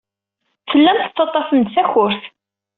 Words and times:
Tellam 0.69 0.97
tettaḍḍafem-d 0.99 1.67
takurt. 1.73 2.21